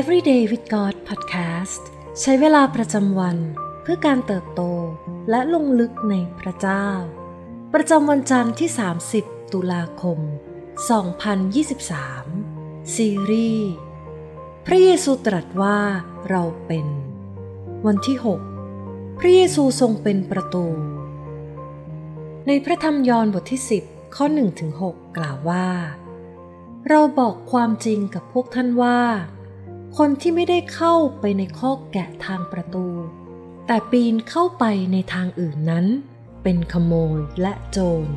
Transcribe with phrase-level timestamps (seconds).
[0.00, 1.82] Everyday with God Podcast
[2.20, 3.38] ใช้เวลาประจำวัน
[3.82, 4.62] เพื่อการเติบโต
[5.30, 6.86] และลงลึกในพระเจ้า
[7.74, 8.70] ประจำวันจันทร์ที่
[9.10, 10.18] 30 ตุลาคม
[11.76, 13.72] 2023 ซีรีส์
[14.66, 15.78] พระเยซูตรัสว่า
[16.30, 16.86] เราเป็น
[17.86, 18.16] วันที่
[18.68, 20.66] 6 พระเยซูทรงเป็นประตู
[22.46, 24.26] ในพระธรรมยอห์นบทที่ 10 ข้อ
[24.72, 25.68] 1-6 กล่าวว่า
[26.88, 29.00] เราบอกความจริงกับพวกท่านว่า
[29.98, 32.86] คนที่ไม่ได้เข้าไปในข้อกแกะทางประตู
[33.66, 35.86] แต่ปีนเข้าไปในทางอื่นนั้น
[36.42, 38.08] เป็นขโมยและโจร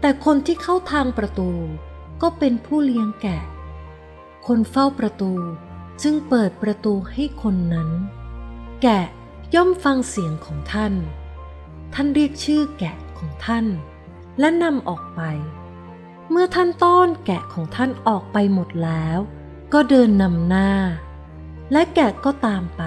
[0.00, 1.50] แต่คนที่เข้าทางประตู
[2.22, 3.42] ก็เป็นผู้เลี้ยงแกะ
[4.46, 5.32] คนเฝ้าประตู
[6.02, 7.90] จึงเปิดประตูให้คนนั้น
[8.82, 9.02] แกะ
[9.54, 10.94] ย่อมฟังเสียงของท่าน
[11.94, 13.66] ท่านเรียกชื่อแกะของท่าน
[14.40, 15.20] และนำออกไป
[16.30, 19.18] เมื่อท่านต้อนแกะของท่านออกไปหมดแล้ว
[19.76, 20.70] ก็เดินนำหน้า
[21.72, 22.82] และแกะก็ตามไป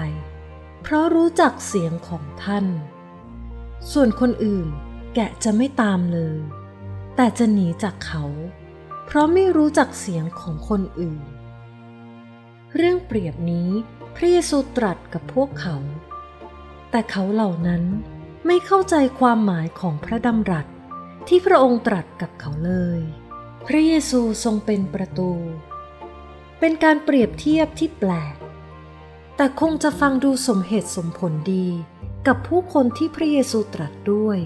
[0.82, 2.66] เพราะรู้จักเสียงของท่าน
[3.92, 4.68] ส่วนคนอื่น
[5.14, 6.38] แกะจะไม่ตามเลย
[7.16, 8.24] แต่จะหนีจากเขา
[9.06, 11.22] เพราะไม่รู้จักเสียงของคนอื่น
[12.76, 13.68] เรื่องเปรียบนี้
[14.16, 15.76] พระเยซูตรัสกับพวกเขา
[16.90, 17.82] แต่เขาเหล่านั้น
[18.46, 20.66] ไม่เข้าใจความหมายของพระดำรัส
[21.28, 23.00] ที่พระองค์ตรัสกับเขาเลย
[23.66, 25.32] พระเยซูทรงเป็นประตู
[26.58, 28.36] เป็นการเปรียบเทียบที่แปลก
[29.36, 31.68] แต่คงจะฟังดูสมเหตุสมผลดี
[32.26, 34.38] กับผู้คนที่พระเยซูตรัสด้วย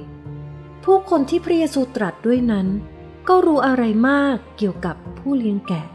[0.84, 2.69] ผู้คนที่พระเยซูตรัสด้วยนั้น
[3.28, 5.86] ก็รู้อะไรมากเกี่ยวกับผู้เลี้ยงแกะ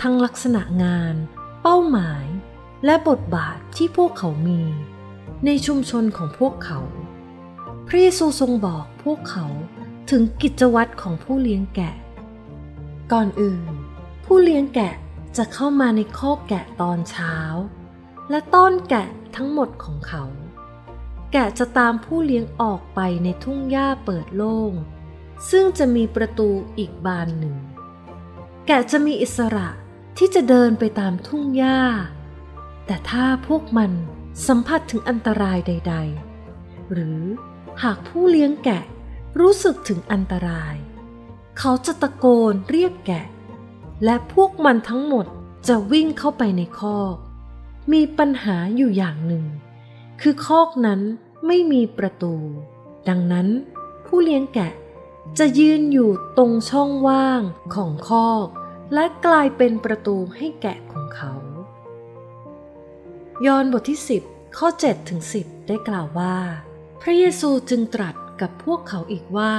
[0.00, 1.14] ทั้งลักษณะงาน
[1.62, 2.26] เป้าหมาย
[2.84, 4.62] และบทบาทที่พวกเขามี
[5.44, 6.80] ในชุมชนของพวกเขา
[7.88, 9.46] พระเยซูทรงบอกพวกเขา
[10.10, 11.94] ถึงกิจวัตรของผู้เลี้ยงแกะ
[13.12, 13.72] ก่อนอื่น
[14.24, 14.94] ผู้เลี้ยงแกะ
[15.36, 17.36] จะเข้ามาในคอกแกะตอนเช้า
[18.30, 20.24] และต้อนแกะทั้งหมดของเขา
[21.32, 24.72] แกะจะตามผู้เลี้ยงออกไปในทุ่งหญ้าเปิดโล่ง
[25.50, 26.48] ซึ่งจะมีประตู
[26.78, 27.56] อีกบานหนึ่ง
[28.66, 29.68] แกะจะมีอิสระ
[30.18, 31.80] ที่จะเดินไปตามทุ่งหญ้า
[32.86, 33.92] แต่ถ้าพวกมัน
[34.46, 35.94] สัมผัสถึงอันตรายใด
[36.44, 37.22] ๆ หรือ
[37.82, 38.82] หากผู้เลี้ยงแกะ
[39.40, 40.76] รู้สึกถึงอันตราย
[41.58, 43.26] เขาจะตะโกนเรียกแกะ
[44.04, 45.26] และพวกมันทั้งหมด
[45.68, 47.16] จะวิ่งเข้าไปในคอก
[47.92, 49.44] มีปัญหาอยู่อย่างหนึ่ง
[50.20, 51.00] คือคอกนั้น
[51.46, 52.34] ไม่มีประตู
[53.08, 53.48] ดังนั้น
[54.06, 54.72] ผู้เลี้ยงแกะ
[55.38, 57.42] จะยืนอยู่ตรงช่องว่าง
[57.74, 58.48] ของคอก
[58.94, 61.32] และกลายเป็นประตูให้แกะของเขา
[63.46, 66.36] ยอห์นบทที่ 10 ข้อ7ถึง10 ได้กล่าวว่า
[67.02, 69.54] พระเยซูจึงตรัสกับพวกเขาอีกว่า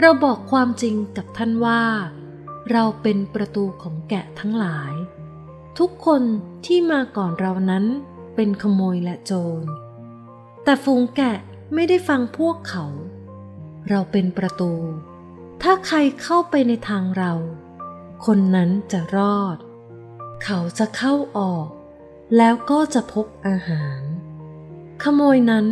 [0.00, 1.82] เราบอกความจริงกับท่านว่า
[2.72, 4.94] เราเป็นประตูของแกะทั้งหลาย
[5.78, 6.22] ทุกคน
[6.66, 7.84] ที่มาก่อนเรานั้น
[8.34, 9.32] เป็นขโมยและโจ
[9.62, 9.64] ร
[10.64, 11.36] แต่ฝูงแกะ
[11.74, 12.86] ไม่ได้ฟังพวกเขา
[13.88, 14.72] เราเป็นประตู
[15.62, 17.32] ถ้าใครเข้าไปในทางเรา
[18.26, 19.56] คนนั้นจะรอด
[20.44, 21.68] เขาจะเข้าออก
[22.36, 24.00] แล้วก็จะพบอาหาร
[25.02, 25.66] ขโมยนั้น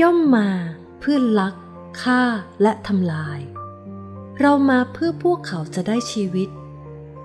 [0.00, 0.48] ย่อมมา
[1.00, 1.54] เพื่อลัก
[2.02, 2.22] ฆ่า
[2.62, 3.40] และทำลาย
[4.44, 6.48] เรามาเพื่อพวกเขาจะได้ชีวิต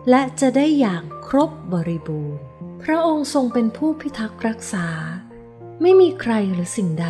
[0.09, 2.43] และจะได้อย่างครบบริบูรณ์
[2.83, 4.87] พระองค์ทรงเป็นผู้พิทักษ์รักษา
[5.81, 7.07] ไม่มีใครหรือสิ่งใด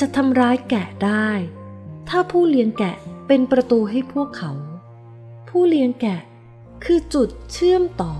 [0.00, 1.28] จะทำร้ายแกะได้
[2.08, 4.52] ถ้าผู้เลี้ยงแกะเป็นประตูให้พวกเขา
[5.48, 6.20] ผู้เลี้ยงแกะ
[6.84, 8.14] คือจุดเชื่อมต่อ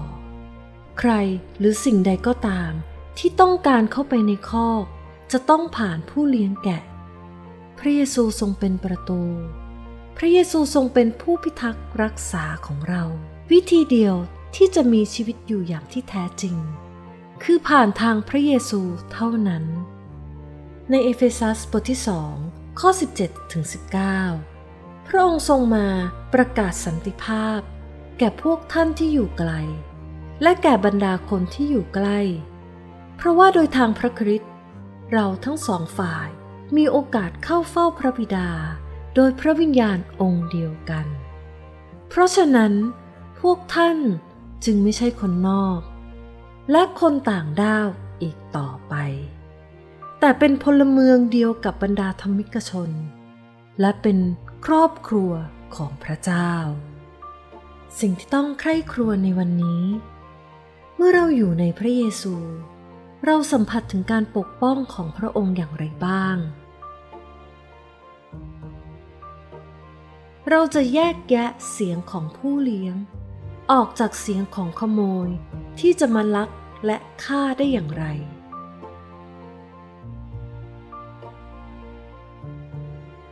[0.99, 1.13] ใคร
[1.59, 2.73] หรือสิ่งใดก็ตาม
[3.19, 4.85] ที่ต้องการเข้าไปในคอก
[5.33, 6.83] จะต้องผ่านผู้เลี้ยงแกะ
[7.79, 9.23] พระเยซูทรงเป็นประตู
[10.23, 13.03] พระเยซูทรงเป็นผู้พิทักษ์รักษาของเรา
[13.53, 14.15] วิธีเดียว
[14.57, 16.57] ที่จะมีชีวิตอยู่อย่างที่แท้จริง
[17.43, 18.81] คือผ่านทางพระเยซู
[19.13, 19.65] เท่านั้น
[20.91, 22.35] ในเอเฟซัสบทที่สอง
[22.81, 23.65] ข้อ 17ถึง
[24.37, 25.87] 19 พระองค์ทรงมา
[26.35, 27.61] ประกาศสันติภาพ
[28.19, 29.53] แก่พวกท่านที่อยู่ไกล
[30.43, 32.21] และแก่บรรดาคนที่อยู่ใกล้
[33.17, 34.53] เพราะว่าโดยทางพระคริสต์
[35.13, 36.29] เราทั้งสองฝ่าย
[36.77, 38.51] มีโอกาสเข้าเฝ้าพระบิดา
[39.15, 41.07] โดยพระวิญญาณองค์เดียวกัน
[42.09, 42.73] เพราะฉะนั้น
[43.41, 43.99] พวกท่าน
[44.65, 45.81] จึงไม่ใช่คนนอก
[46.71, 47.89] และคนต่างด้าว
[48.23, 48.95] อีกต่อไป
[50.21, 52.91] แต่เป็นพลเมืองเดียวกับบรรดาธรรมิกชน
[53.81, 54.19] และเป็น
[54.67, 55.33] ครอบครัว
[55.77, 56.53] ของพระเจ้า
[58.01, 59.85] สิ่งที่ต้องใคร่ครวญในวันนี้
[60.97, 62.35] เมื่อเราอยู่ในพระเยซู
[63.27, 66.37] เราสัมผัสถึงการปกป้องของพระองค์อย่างไรบ้าง
[70.53, 72.95] เราจะแยกแยะเสียงของผู้เลี้ยง
[73.73, 75.29] ออกจากเสียงของขโมย
[75.81, 76.49] ที่จะมาลัก
[76.87, 78.05] และฆ่าได้อย่างไร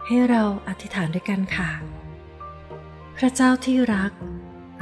[0.06, 1.70] ให้เราอธิษฐานด้วยกันค่ะ
[3.16, 4.12] พระเจ้าที่รัก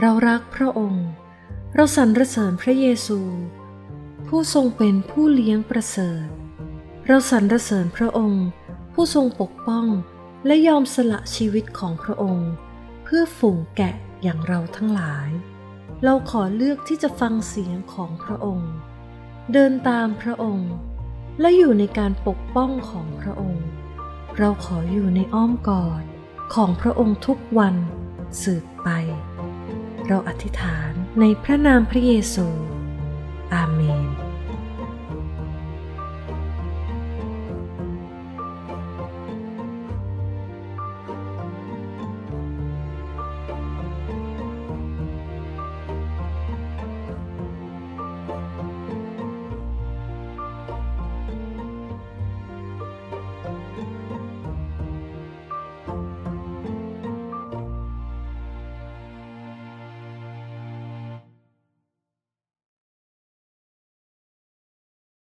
[0.00, 1.06] เรารักพระองค์
[1.74, 3.20] เราสรรเสริญพระเยซู
[4.26, 6.26] ผู้ทรงเป็นผู้เลี้ยงประเสริฐ
[7.06, 8.46] เราสรรเสริญพระองค์
[8.92, 9.86] ผู้ทรงปกป้อง
[10.46, 12.50] และยอมสละชีวิตของพระองค์
[13.04, 15.28] เพื่อฝูงแกะอย่างเราทั้งหลาย
[16.04, 18.72] เราขอเลือกที่จะฟังเสียงของพระองค์
[19.52, 20.72] เดินตามพระองค์
[21.40, 23.66] และอยู่ในการปกป้องของพระองค์
[24.38, 26.04] เราขออยู่ในอ้อมกอด
[26.54, 27.74] ของพระองค์ทุกวัน
[28.42, 28.88] สืบไป
[30.06, 32.46] เราอธิษฐานในพระนามพระเยซู
[33.54, 34.05] อาเมน